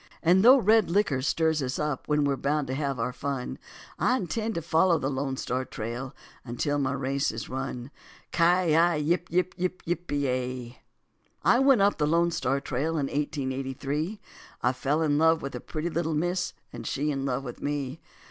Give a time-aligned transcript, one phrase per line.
[0.23, 3.59] And though red licker stirs us up we're bound to have our fun,
[3.99, 7.91] And I intend to follow the Lone Star Trail until my race is run.
[8.33, 9.53] Ci yi yip yip
[9.85, 10.15] yip pe
[10.71, 10.73] ya.
[11.43, 14.19] I went up the Lone Star Trail in eighteen eighty three;
[14.63, 18.01] I fell in love with a pretty miss and she in love with me.